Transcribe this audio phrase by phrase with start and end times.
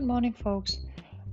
[0.00, 0.78] Good morning, folks.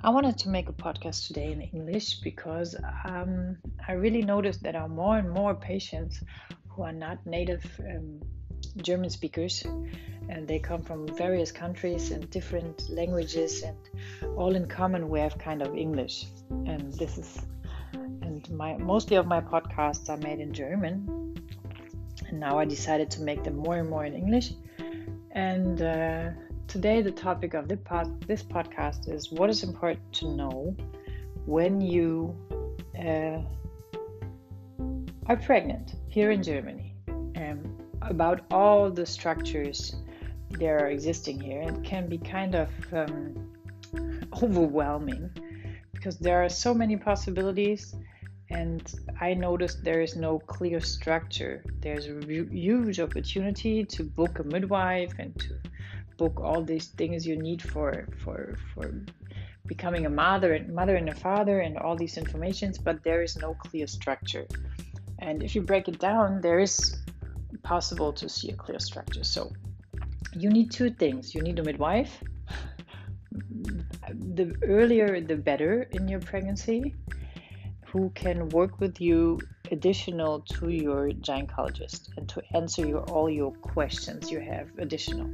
[0.01, 3.55] I wanted to make a podcast today in English because um,
[3.87, 6.21] I really noticed that there are more and more patients
[6.67, 8.19] who are not native um,
[8.81, 9.63] German speakers
[10.27, 13.77] and they come from various countries and different languages and
[14.35, 16.25] all in common we have kind of English.
[16.65, 17.39] And this is
[17.93, 21.33] and my mostly of my podcasts are made in German.
[22.27, 24.51] And now I decided to make them more and more in English.
[25.31, 26.31] And uh,
[26.67, 30.75] Today, the topic of pod, this podcast is what is important to know
[31.45, 32.35] when you
[32.99, 33.39] uh,
[35.27, 36.93] are pregnant here in Germany,
[37.37, 39.95] um, about all the structures
[40.59, 41.61] that are existing here.
[41.61, 43.49] It can be kind of um,
[44.43, 45.31] overwhelming
[45.93, 47.95] because there are so many possibilities
[48.49, 51.63] and I noticed there is no clear structure.
[51.79, 55.55] There's a huge opportunity to book a midwife and to
[56.17, 58.91] book all these things you need for for for
[59.65, 63.37] becoming a mother and mother and a father and all these informations but there is
[63.37, 64.45] no clear structure.
[65.19, 66.97] And if you break it down there is
[67.63, 69.23] possible to see a clear structure.
[69.23, 69.51] So
[70.33, 71.33] you need two things.
[71.35, 72.23] You need a midwife.
[74.35, 76.95] The earlier the better in your pregnancy
[77.91, 79.39] who can work with you
[79.71, 85.29] additional to your gynecologist and to answer your, all your questions you have additional.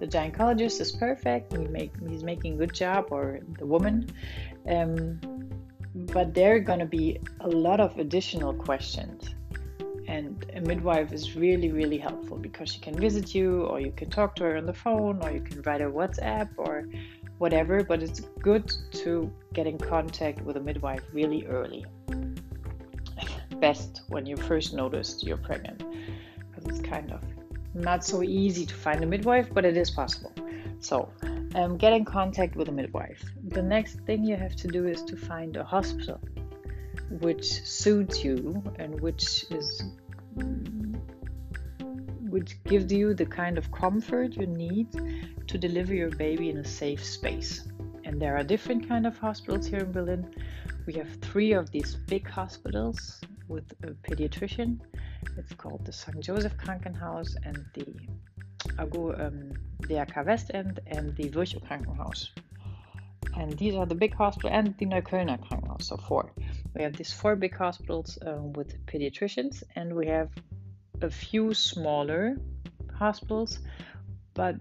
[0.00, 4.10] The gynecologist is perfect, he make, he's making good job, or the woman,
[4.68, 5.20] um,
[5.94, 9.34] but there are going to be a lot of additional questions.
[10.08, 14.10] And a midwife is really, really helpful because she can visit you, or you can
[14.10, 16.86] talk to her on the phone, or you can write a WhatsApp, or
[17.42, 17.82] whatever.
[17.82, 21.84] But it's good to get in contact with a midwife really early
[23.60, 25.84] best when you first noticed you're pregnant
[26.48, 27.20] because it's kind of
[27.74, 30.32] not so easy to find a midwife, but it is possible.
[30.80, 30.96] So,
[31.54, 33.22] um, get in contact with a midwife.
[33.48, 36.20] The next thing you have to do is to find a hospital
[37.26, 39.66] which suits you and which is
[42.32, 44.88] which gives you the kind of comfort you need
[45.46, 47.68] to deliver your baby in a safe space.
[48.04, 50.34] And there are different kind of hospitals here in Berlin.
[50.86, 54.80] We have three of these big hospitals with a pediatrician.
[55.36, 56.20] It's called the St.
[56.20, 57.86] Joseph Krankenhaus and the
[58.78, 62.30] Ago um, DRK Westend and the Virchow Krankenhaus.
[63.36, 66.32] And these are the big hospital and the Neuköllner Krankenhaus, so four.
[66.74, 70.30] We have these four big hospitals um, with pediatricians, and we have
[71.04, 72.36] a few smaller
[72.94, 73.60] hospitals,
[74.34, 74.56] but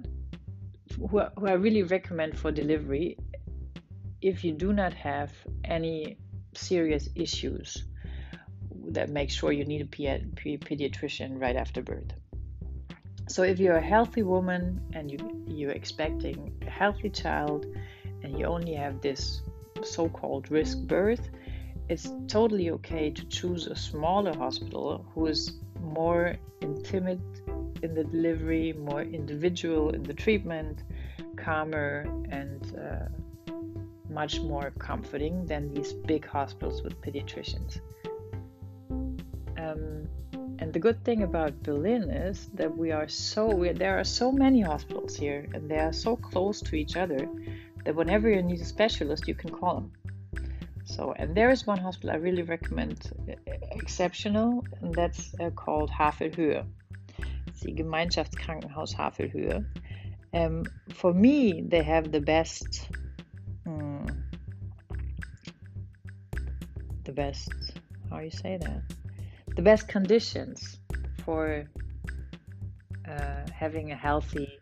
[0.97, 3.18] who, who I really recommend for delivery
[4.22, 5.31] if you do not have
[5.63, 6.18] any
[6.53, 7.85] serious issues
[8.90, 12.13] that make sure you need a pediatrician right after birth.
[13.28, 17.66] So if you're a healthy woman and you you're expecting a healthy child
[18.23, 19.41] and you only have this
[19.84, 21.29] so-called risk birth,
[21.88, 27.19] it's totally okay to choose a smaller hospital who is more intimate
[27.81, 30.84] in the delivery, more individual in the treatment,
[31.36, 33.53] calmer and uh,
[34.09, 37.80] much more comforting than these big hospitals with pediatricians.
[39.58, 40.08] Um,
[40.59, 44.31] and the good thing about Berlin is that we are so we, there are so
[44.31, 47.28] many hospitals here, and they are so close to each other
[47.84, 49.91] that whenever you need a specialist, you can call them.
[50.96, 53.34] So, and there is one hospital I really recommend, uh,
[53.72, 56.66] exceptional, and that's uh, called Havelhöhe.
[57.47, 59.66] It's the Gemeinschaftskrankenhaus Havelhöhe.
[60.34, 62.90] Um, for me, they have the best,
[63.66, 64.06] um,
[67.03, 67.52] the best.
[68.09, 68.81] How you say that?
[69.56, 70.79] the best conditions
[71.25, 71.66] for
[73.08, 74.58] uh, having a healthy,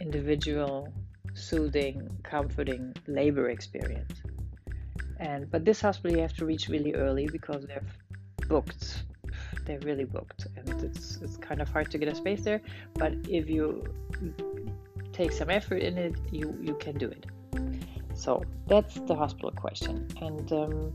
[0.00, 0.92] individual,
[1.34, 4.22] soothing, comforting labor experience.
[5.18, 7.86] And but this hospital you have to reach really early because they're
[8.48, 9.04] booked.
[9.64, 12.62] They're really booked, and it's it's kind of hard to get a space there.
[12.94, 13.84] But if you
[15.12, 17.26] take some effort in it, you you can do it.
[18.14, 20.52] So that's the hospital question, and.
[20.52, 20.92] Um,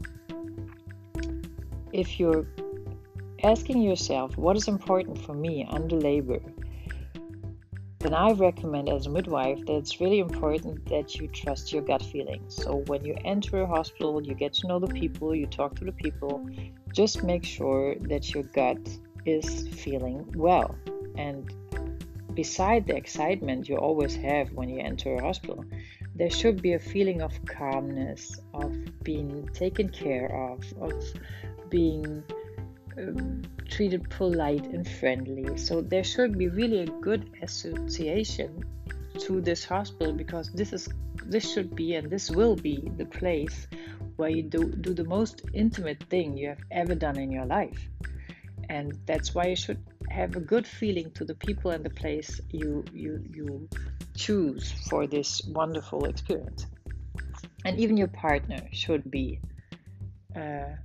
[1.93, 2.45] if you're
[3.43, 6.41] asking yourself what is important for me under labor,
[8.03, 12.03] then I recommend as a midwife that it's really important that you trust your gut
[12.03, 12.53] feelings.
[12.53, 15.85] So when you enter a hospital, you get to know the people, you talk to
[15.85, 16.45] the people,
[16.91, 18.77] just make sure that your gut
[19.25, 20.75] is feeling well.
[21.15, 21.49] And
[22.33, 25.63] beside the excitement you always have when you enter a hospital,
[26.13, 30.93] there should be a feeling of calmness, of being taken care of, of
[31.69, 32.21] being
[33.69, 35.57] treated polite and friendly.
[35.57, 38.63] So there should be really a good association
[39.19, 40.89] to this hospital because this is
[41.25, 43.67] this should be and this will be the place
[44.17, 47.89] where you do, do the most intimate thing you have ever done in your life.
[48.69, 52.39] And that's why you should have a good feeling to the people and the place
[52.49, 53.69] you you you
[54.15, 56.67] choose for this wonderful experience.
[57.65, 59.39] And even your partner should be
[60.35, 60.75] uh,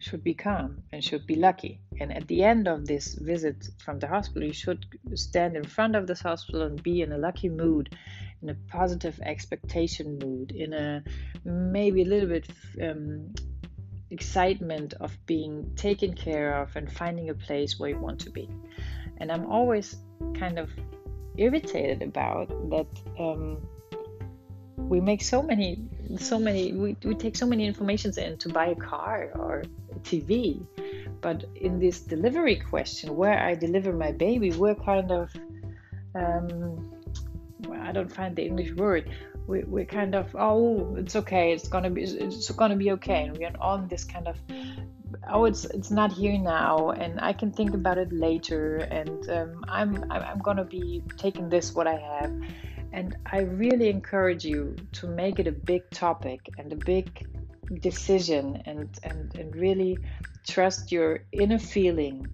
[0.00, 1.80] should be calm and should be lucky.
[2.00, 5.94] And at the end of this visit from the hospital, you should stand in front
[5.94, 7.94] of this hospital and be in a lucky mood,
[8.42, 11.04] in a positive expectation mood, in a
[11.44, 12.46] maybe a little bit
[12.82, 13.34] um,
[14.10, 18.48] excitement of being taken care of and finding a place where you want to be.
[19.18, 19.96] And I'm always
[20.34, 20.70] kind of
[21.36, 22.86] irritated about that.
[23.18, 23.58] Um,
[24.76, 25.78] we make so many
[26.18, 29.62] so many we, we take so many informations in to buy a car or
[30.02, 30.66] tv
[31.20, 35.30] but in this delivery question where i deliver my baby we're kind of
[36.14, 36.90] um,
[37.66, 39.10] well, i don't find the english word.
[39.46, 43.24] We, we're kind of oh it's okay it's gonna be it's gonna be okay.
[43.24, 44.36] And we're on this kind of
[45.28, 48.76] oh it's it's not here now and i can think about it later.
[48.76, 52.32] And um, i'm i'm gonna be taking this what i have.
[52.92, 57.26] And I really encourage you to make it a big topic and a big
[57.78, 59.98] decision and, and, and really
[60.46, 62.28] trust your inner feeling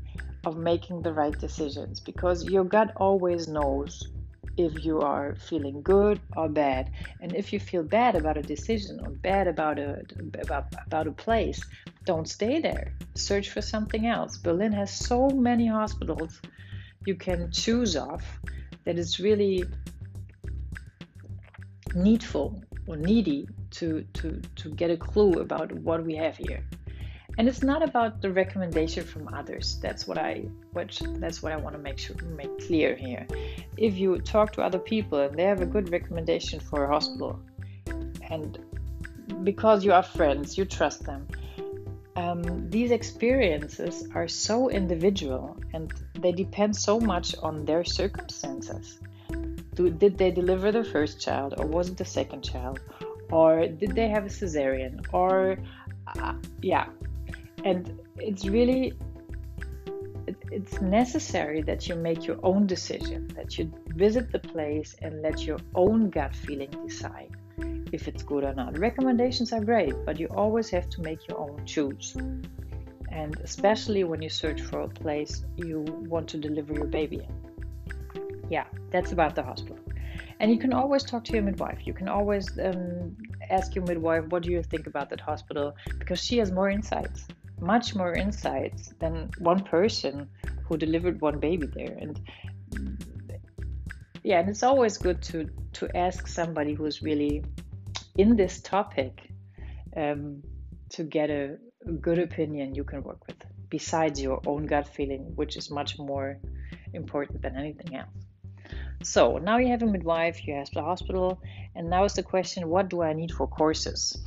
[0.45, 4.09] of making the right decisions because your gut always knows
[4.57, 6.91] if you are feeling good or bad.
[7.21, 10.03] And if you feel bad about a decision or bad about a
[10.41, 11.67] about, about a place
[12.05, 12.93] don't stay there.
[13.17, 14.39] Search for something else.
[14.39, 16.41] Berlin has so many hospitals
[17.05, 18.41] you can choose off
[18.85, 19.65] that it's really
[21.95, 23.49] needful or needy
[23.79, 26.65] to, to, to get a clue about what we have here.
[27.39, 29.79] And it's not about the recommendation from others.
[29.83, 33.27] That's what I which that's what I want to make sure make clear here.
[33.77, 37.39] If you talk to other people and they have a good recommendation for a hospital,
[38.31, 38.59] and
[39.45, 41.29] because you are friends, you trust them.
[42.17, 48.99] Um, these experiences are so individual and they depend so much on their circumstances
[49.77, 52.81] do, did they deliver the first child or was it the second child
[53.31, 55.05] or did they have a cesarean?
[55.13, 55.59] Or
[56.19, 56.87] uh, yeah.
[57.65, 58.93] And it's really
[60.27, 65.23] it, it's necessary that you make your own decision that you visit the place and
[65.23, 67.31] let your own gut feeling decide
[67.93, 68.79] if it's good or not.
[68.79, 72.17] Recommendations are great but you always have to make your own choose.
[73.11, 78.43] And especially when you search for a place you want to deliver your baby in.
[78.51, 79.86] Yeah, that's about the hospital.
[80.39, 81.87] And you can always talk to your midwife.
[81.87, 83.17] You can always um,
[83.49, 85.75] ask your midwife, what do you think about that hospital?
[85.99, 87.27] Because she has more insights,
[87.61, 90.29] much more insights than one person
[90.65, 91.97] who delivered one baby there.
[91.99, 92.21] And
[94.23, 97.45] yeah, and it's always good to to ask somebody who's really
[98.19, 99.31] in this topic
[99.97, 100.43] um,
[100.91, 101.57] to get a,
[101.87, 103.37] a good opinion you can work with,
[103.71, 106.39] besides your own gut feeling, which is much more
[106.93, 108.26] important than anything else.
[109.07, 111.41] So now you have a midwife, you have the hospital,
[111.77, 114.19] and now is the question what do I need for courses?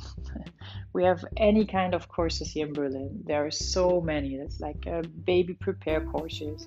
[0.94, 3.22] we have any kind of courses here in Berlin.
[3.26, 4.36] There are so many.
[4.36, 6.66] It's like uh, baby prepare courses.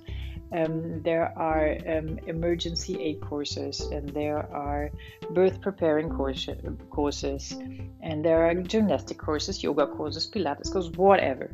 [0.55, 4.91] Um, there are um, emergency aid courses, and there are
[5.31, 6.47] birth preparing course,
[6.91, 7.57] courses,
[8.03, 11.49] and there are gymnastic courses, yoga courses, Pilates courses, whatever.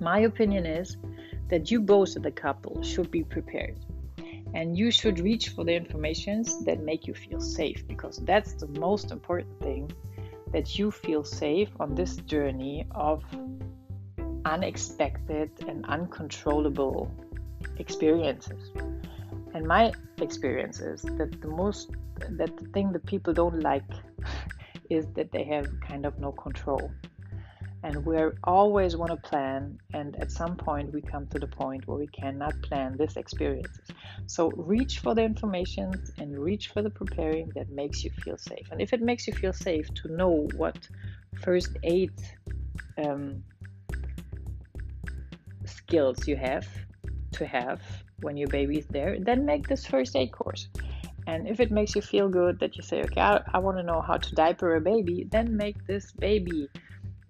[0.00, 0.96] My opinion is
[1.48, 3.80] that you both as a couple should be prepared
[4.56, 8.68] and you should reach for the informations that make you feel safe because that's the
[8.80, 9.82] most important thing
[10.50, 13.22] that you feel safe on this journey of
[14.46, 17.10] unexpected and uncontrollable
[17.76, 18.70] experiences.
[19.52, 21.90] And my experience is that the most
[22.40, 23.90] that the thing that people don't like
[24.88, 26.90] is that they have kind of no control
[27.86, 31.86] and we always want to plan and at some point we come to the point
[31.86, 33.78] where we cannot plan this experience
[34.26, 38.66] so reach for the information and reach for the preparing that makes you feel safe.
[38.70, 40.76] And if it makes you feel safe to know what
[41.42, 42.12] first aid
[42.98, 43.44] um,
[45.64, 46.66] skills you have
[47.32, 47.80] to have
[48.20, 50.68] when your baby is there then make this first aid course.
[51.28, 53.82] And if it makes you feel good that you say okay i, I want to
[53.82, 56.68] know how to diaper a baby then make this baby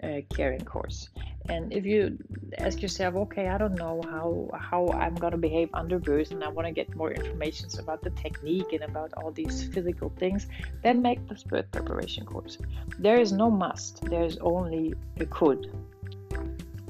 [0.03, 1.09] uh, caring course
[1.49, 2.19] and if you
[2.59, 6.45] ask yourself okay i don't know how how i'm going to behave under birth and
[6.45, 10.47] i want to get more information about the technique and about all these physical things
[10.83, 12.59] then make the birth preparation course
[12.99, 15.73] there is no must there is only a could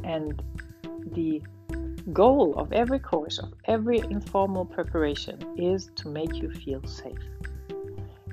[0.03, 0.43] and
[1.13, 1.43] the
[2.13, 7.19] goal of every course, of every informal preparation, is to make you feel safe.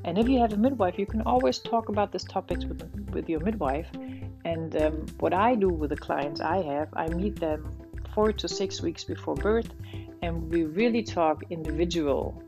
[0.05, 3.29] And if you have a midwife, you can always talk about these topics with, with
[3.29, 3.87] your midwife.
[4.45, 7.69] And um, what I do with the clients I have, I meet them
[8.13, 9.69] four to six weeks before birth,
[10.21, 12.43] and we really talk individual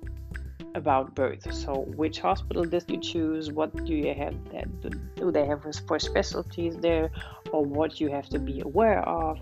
[0.76, 1.52] about birth.
[1.54, 3.52] So, which hospital did you choose?
[3.52, 4.36] What do you have?
[4.52, 7.10] That do they have for specialties there,
[7.52, 9.40] or what you have to be aware of,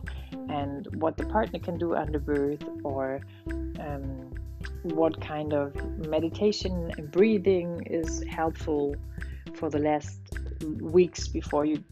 [0.49, 3.21] and what the partner can do under birth, or
[3.79, 4.31] um,
[4.83, 5.75] what kind of
[6.07, 8.95] meditation and breathing is helpful
[9.55, 10.19] for the last
[10.79, 11.83] weeks before you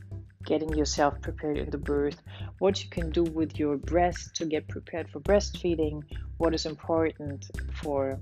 [0.45, 2.21] getting yourself prepared in the birth,
[2.59, 6.03] what you can do with your breast to get prepared for breastfeeding,
[6.37, 8.19] what is important for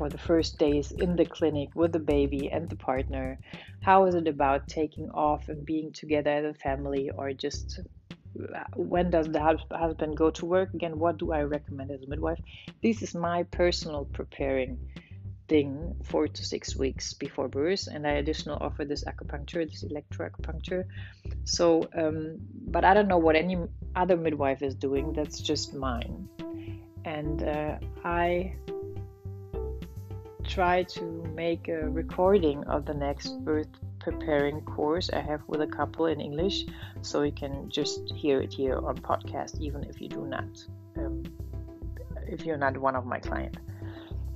[0.00, 3.38] for the first days in the clinic with the baby and the partner.
[3.82, 8.64] How is it about taking off and being together as a family or just uh,
[8.76, 10.98] when does the husband go to work again?
[10.98, 12.40] What do I recommend as a midwife?
[12.82, 14.78] This is my personal preparing
[15.50, 20.82] thing four to six weeks before birth, and I additional offer this acupuncture, this electroacupuncture.
[21.44, 21.66] So,
[22.00, 22.38] um,
[22.74, 23.56] but I don't know what any
[23.96, 25.12] other midwife is doing.
[25.12, 26.28] That's just mine,
[27.04, 28.54] and uh, I
[30.56, 31.04] try to
[31.34, 36.20] make a recording of the next birth preparing course I have with a couple in
[36.20, 36.66] English,
[37.02, 40.52] so you can just hear it here on podcast, even if you do not,
[40.96, 41.24] um,
[42.34, 43.58] if you're not one of my clients.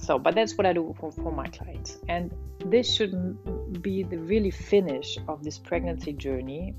[0.05, 2.31] So, but that's what I do for, for my clients, and
[2.67, 6.75] this should be the really finish of this pregnancy journey,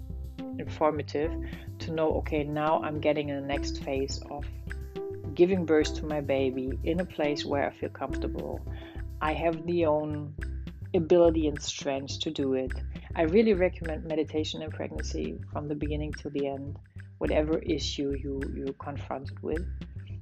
[0.60, 1.32] informative,
[1.80, 4.46] to know okay now I'm getting in the next phase of
[5.34, 8.62] giving birth to my baby in a place where I feel comfortable.
[9.22, 10.36] I have the own
[10.94, 12.74] ability and strength to do it.
[13.16, 16.78] I really recommend meditation in pregnancy from the beginning to the end,
[17.18, 19.66] whatever issue you, you're confronted with,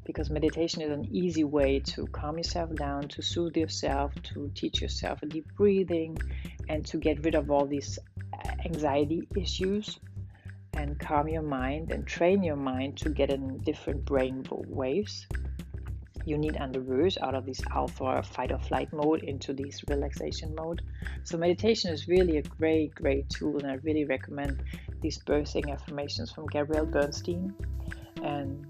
[0.06, 4.82] because meditation is an easy way to calm yourself down, to soothe yourself, to teach
[4.82, 6.18] yourself a deep breathing,
[6.70, 8.00] and to get rid of all these
[8.34, 10.00] uh, anxiety issues
[10.74, 15.28] and calm your mind and train your mind to get in different brain waves
[16.26, 20.56] you need under birth out of this alpha fight or flight mode into this relaxation
[20.56, 20.82] mode.
[21.24, 24.64] So meditation is really a great, great tool, and I really recommend
[25.02, 27.54] these birthing affirmations from Gabrielle Bernstein.
[28.24, 28.66] And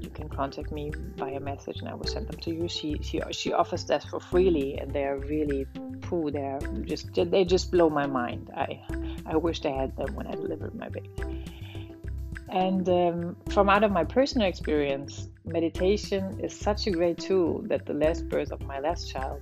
[0.00, 2.68] you can contact me via message, and I will send them to you.
[2.68, 5.66] She she she offers that for freely, and they are really
[6.02, 6.30] cool.
[6.30, 8.50] They're just they just blow my mind.
[8.54, 8.80] I
[9.26, 11.10] I wish I had them when I delivered my baby.
[12.48, 17.86] And um, from out of my personal experience, meditation is such a great tool that
[17.86, 19.40] the last birth of my last child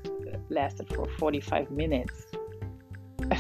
[0.49, 2.27] lasted for 45 minutes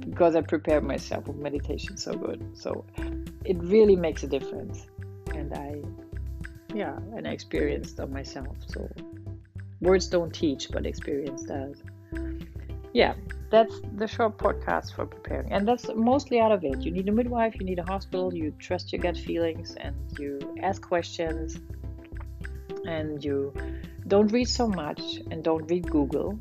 [0.00, 2.42] because I prepared myself with meditation so good.
[2.54, 2.84] So
[3.44, 4.86] it really makes a difference.
[5.36, 5.58] And mm.
[5.58, 8.56] I, yeah, and I experienced on myself.
[8.66, 8.88] So
[9.80, 11.76] words don't teach, but experience does.
[12.92, 13.14] Yeah,
[13.50, 17.12] that's the short podcast for preparing and that's mostly out of it you need a
[17.12, 21.58] midwife you need a hospital you trust your gut feelings and you ask questions
[22.86, 23.52] and you
[24.08, 25.00] don't read so much
[25.30, 26.38] and don't read google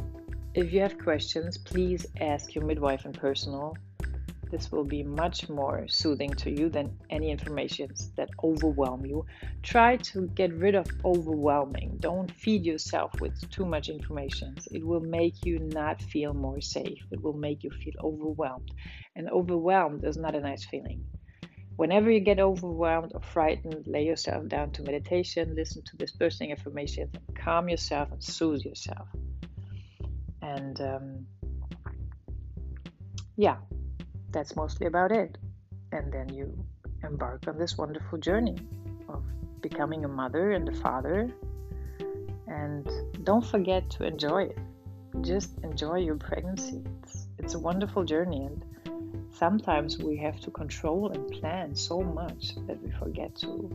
[0.56, 3.78] if you have questions please ask your midwife in personal
[4.56, 9.26] this will be much more soothing to you than any information that overwhelm you.
[9.64, 11.98] Try to get rid of overwhelming.
[12.00, 14.56] Don't feed yourself with too much information.
[14.72, 17.04] It will make you not feel more safe.
[17.12, 18.72] It will make you feel overwhelmed.
[19.18, 21.04] And overwhelmed is not a nice feeling.
[21.76, 26.50] Whenever you get overwhelmed or frightened, lay yourself down to meditation, listen to this bursting
[26.50, 29.10] information, calm yourself and soothe yourself.
[30.42, 31.26] And um,
[33.36, 33.58] yeah,
[34.36, 35.38] that's mostly about it.
[35.94, 36.54] And then you
[37.04, 38.58] embark on this wonderful journey
[39.08, 39.24] of
[39.62, 41.34] becoming a mother and a father.
[42.48, 42.88] And
[43.24, 44.58] don't forget to enjoy it.
[45.22, 46.84] Just enjoy your pregnancy.
[47.02, 48.46] It's, it's a wonderful journey.
[48.46, 48.62] And
[49.32, 53.72] sometimes we have to control and plan so much that we forget to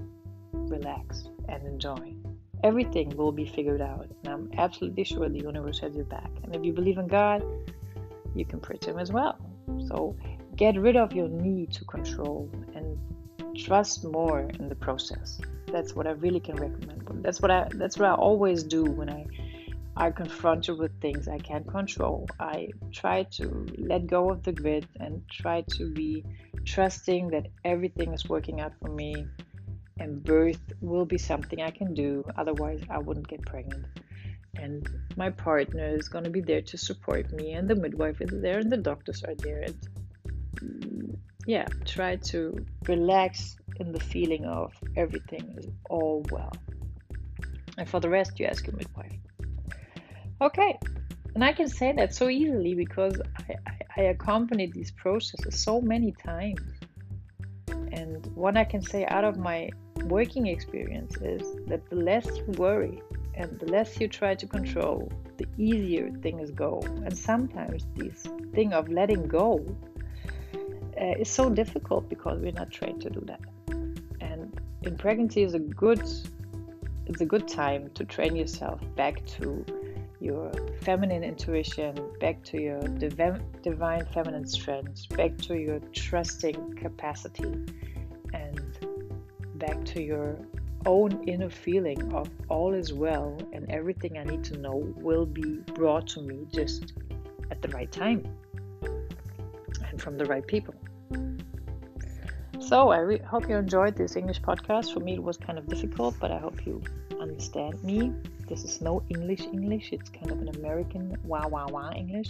[0.52, 2.14] relax and enjoy.
[2.62, 4.06] Everything will be figured out.
[4.24, 6.30] And I'm absolutely sure the universe has your back.
[6.42, 7.42] And if you believe in God,
[8.34, 9.38] you can pray to Him as well.
[9.88, 10.16] So
[10.60, 12.86] get rid of your need to control and
[13.56, 15.40] trust more in the process.
[15.72, 17.00] That's what i really can recommend.
[17.24, 19.24] That's what i that's what i always do when i
[19.96, 22.28] are confronted with things i can't control.
[22.38, 23.44] I try to
[23.92, 26.24] let go of the grid and try to be
[26.66, 29.12] trusting that everything is working out for me
[29.98, 32.22] and birth will be something i can do.
[32.36, 33.86] Otherwise i wouldn't get pregnant.
[34.56, 34.86] And
[35.16, 38.58] my partner is going to be there to support me and the midwife is there
[38.58, 39.62] and the doctors are there
[41.46, 46.52] yeah, try to relax in the feeling of everything is all well.
[47.78, 49.12] And for the rest, you ask your midwife.
[50.42, 50.78] Okay,
[51.34, 55.80] and I can say that so easily because I, I, I accompanied these processes so
[55.80, 56.60] many times.
[57.92, 59.70] And what I can say out of my
[60.04, 63.02] working experience is that the less you worry
[63.34, 66.80] and the less you try to control, the easier things go.
[67.04, 69.64] And sometimes this thing of letting go
[71.00, 73.40] uh, is so difficult because we're not trained to do that.
[74.20, 76.02] And in pregnancy is a good
[77.06, 79.64] it's a good time to train yourself back to
[80.20, 80.52] your
[80.82, 87.52] feminine intuition, back to your div- divine feminine strength, back to your trusting capacity,
[88.32, 88.60] and
[89.56, 90.36] back to your
[90.86, 95.56] own inner feeling of all is well and everything I need to know will be
[95.74, 96.92] brought to me just
[97.50, 98.24] at the right time
[99.88, 100.74] and from the right people.
[102.60, 104.92] So I re- hope you enjoyed this English podcast.
[104.94, 106.82] For me, it was kind of difficult, but I hope you
[107.20, 108.12] understand me.
[108.48, 109.92] This is no English English.
[109.92, 112.28] It's kind of an American wah wah wah English.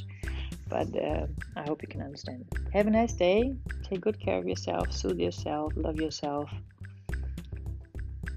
[0.68, 2.46] But uh, I hope you can understand.
[2.72, 3.54] Have a nice day.
[3.82, 4.92] Take good care of yourself.
[4.92, 5.72] Soothe yourself.
[5.76, 6.48] Love yourself.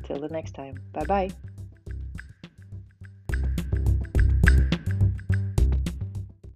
[0.03, 0.75] Till the next time.
[0.91, 1.29] Bye bye.